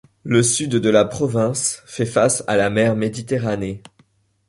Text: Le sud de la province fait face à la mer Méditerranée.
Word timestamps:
Le 0.23 0.41
sud 0.41 0.71
de 0.77 0.89
la 0.89 1.05
province 1.05 1.83
fait 1.85 2.07
face 2.07 2.43
à 2.47 2.57
la 2.57 2.71
mer 2.71 2.95
Méditerranée. 2.95 3.83